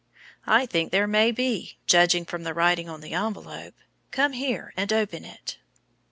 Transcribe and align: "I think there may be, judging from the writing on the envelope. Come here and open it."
"I 0.47 0.65
think 0.65 0.91
there 0.91 1.05
may 1.05 1.31
be, 1.31 1.77
judging 1.85 2.25
from 2.25 2.41
the 2.41 2.55
writing 2.55 2.89
on 2.89 3.01
the 3.01 3.13
envelope. 3.13 3.75
Come 4.09 4.33
here 4.33 4.73
and 4.75 4.91
open 4.91 5.23
it." 5.23 5.59